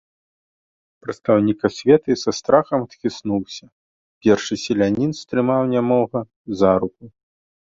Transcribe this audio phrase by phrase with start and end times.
[1.05, 3.65] Прадстаўнік асветы са страхам адхіснуўся,
[4.29, 6.19] першы селянін стрымаў нямога
[6.65, 7.05] за руку.